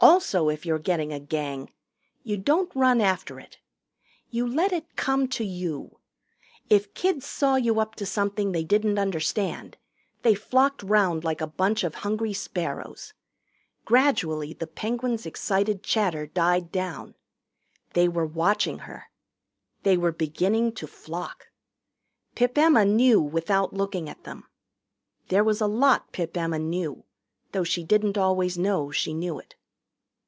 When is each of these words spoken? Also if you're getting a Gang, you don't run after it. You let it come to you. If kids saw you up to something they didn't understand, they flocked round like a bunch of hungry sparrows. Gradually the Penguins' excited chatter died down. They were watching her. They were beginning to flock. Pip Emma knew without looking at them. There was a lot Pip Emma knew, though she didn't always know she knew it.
Also 0.00 0.50
if 0.50 0.66
you're 0.66 0.78
getting 0.78 1.14
a 1.14 1.18
Gang, 1.20 1.72
you 2.24 2.36
don't 2.36 2.70
run 2.74 3.00
after 3.00 3.40
it. 3.40 3.56
You 4.28 4.46
let 4.46 4.70
it 4.70 4.96
come 4.96 5.26
to 5.28 5.44
you. 5.46 5.98
If 6.68 6.92
kids 6.92 7.24
saw 7.24 7.56
you 7.56 7.80
up 7.80 7.94
to 7.94 8.04
something 8.04 8.52
they 8.52 8.64
didn't 8.64 8.98
understand, 8.98 9.78
they 10.20 10.34
flocked 10.34 10.82
round 10.82 11.24
like 11.24 11.40
a 11.40 11.46
bunch 11.46 11.84
of 11.84 11.94
hungry 11.94 12.34
sparrows. 12.34 13.14
Gradually 13.86 14.52
the 14.52 14.66
Penguins' 14.66 15.24
excited 15.24 15.82
chatter 15.82 16.26
died 16.26 16.70
down. 16.70 17.14
They 17.94 18.06
were 18.06 18.26
watching 18.26 18.80
her. 18.80 19.04
They 19.84 19.96
were 19.96 20.12
beginning 20.12 20.72
to 20.72 20.86
flock. 20.86 21.46
Pip 22.34 22.58
Emma 22.58 22.84
knew 22.84 23.22
without 23.22 23.72
looking 23.72 24.10
at 24.10 24.24
them. 24.24 24.44
There 25.28 25.44
was 25.44 25.62
a 25.62 25.66
lot 25.66 26.12
Pip 26.12 26.36
Emma 26.36 26.58
knew, 26.58 27.04
though 27.52 27.64
she 27.64 27.82
didn't 27.84 28.18
always 28.18 28.58
know 28.58 28.90
she 28.90 29.14
knew 29.14 29.38
it. 29.38 29.54